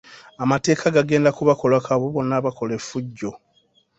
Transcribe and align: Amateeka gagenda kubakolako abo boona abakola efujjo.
Amateeka 0.43 0.85
gagenda 0.95 1.29
kubakolako 1.37 1.87
abo 1.95 2.05
boona 2.13 2.33
abakola 2.39 2.71
efujjo. 2.79 3.31